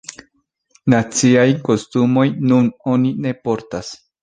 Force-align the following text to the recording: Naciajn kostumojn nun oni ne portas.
Naciajn 0.93 1.59
kostumojn 1.69 2.41
nun 2.53 2.73
oni 2.95 3.15
ne 3.29 3.37
portas. 3.47 3.97